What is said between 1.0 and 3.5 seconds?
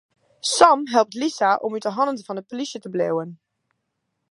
Lisa om út 'e hannen fan de plysje te bliuwen.